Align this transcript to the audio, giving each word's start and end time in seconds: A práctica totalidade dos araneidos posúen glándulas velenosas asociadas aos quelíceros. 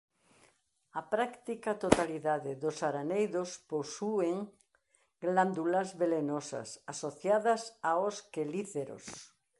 A 0.99 1.01
práctica 1.13 1.71
totalidade 1.85 2.51
dos 2.63 2.77
araneidos 2.89 3.49
posúen 3.71 4.37
glándulas 5.23 5.87
velenosas 6.01 6.69
asociadas 6.93 7.61
aos 7.91 8.15
quelíceros. 8.33 9.05